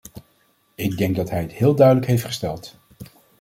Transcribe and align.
Ik 0.75 0.97
denk 0.97 1.15
dat 1.15 1.29
hij 1.29 1.41
het 1.41 1.51
heel 1.51 1.75
duidelijk 1.75 2.07
heeft 2.07 2.25
gesteld! 2.25 2.75